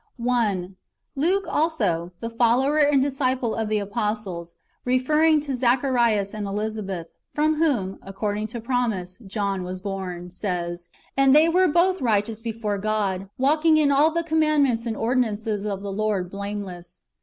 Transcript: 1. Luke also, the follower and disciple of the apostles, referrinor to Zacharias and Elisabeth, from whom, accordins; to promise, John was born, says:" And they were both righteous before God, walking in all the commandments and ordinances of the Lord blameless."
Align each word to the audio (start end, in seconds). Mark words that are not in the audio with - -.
1. 0.17 0.77
Luke 1.15 1.45
also, 1.47 2.11
the 2.21 2.29
follower 2.31 2.79
and 2.79 3.03
disciple 3.03 3.53
of 3.53 3.69
the 3.69 3.77
apostles, 3.77 4.55
referrinor 4.83 5.39
to 5.43 5.55
Zacharias 5.55 6.33
and 6.33 6.47
Elisabeth, 6.47 7.05
from 7.35 7.57
whom, 7.57 7.97
accordins; 8.01 8.49
to 8.53 8.59
promise, 8.59 9.19
John 9.27 9.61
was 9.61 9.79
born, 9.79 10.31
says:" 10.31 10.89
And 11.15 11.35
they 11.35 11.47
were 11.47 11.67
both 11.67 12.01
righteous 12.01 12.41
before 12.41 12.79
God, 12.79 13.29
walking 13.37 13.77
in 13.77 13.91
all 13.91 14.09
the 14.09 14.23
commandments 14.23 14.87
and 14.87 14.97
ordinances 14.97 15.67
of 15.67 15.83
the 15.83 15.91
Lord 15.93 16.31
blameless." 16.31 17.03